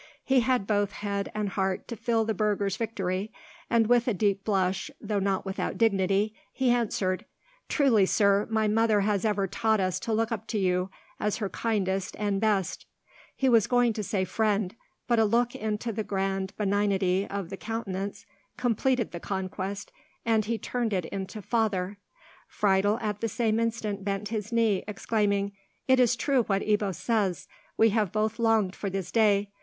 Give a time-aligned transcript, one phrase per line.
[0.23, 3.31] He had both head and heart to feel the burgher's victory,
[3.69, 7.23] and with a deep blush, though not without dignity, he answered,
[7.69, 11.49] "Truly, sir, my mother has ever taught us to look up to you as her
[11.49, 12.87] kindest and best—"
[13.35, 14.75] He was going to say "friend,"
[15.07, 18.25] but a look into the grand benignity of the countenance
[18.57, 19.91] completed the conquest,
[20.25, 21.99] and he turned it into "father."
[22.47, 25.51] Friedel at the same instant bent his knee, exclaiming,
[25.87, 27.47] "It is true what Ebbo says!
[27.77, 29.51] We have both longed for this day.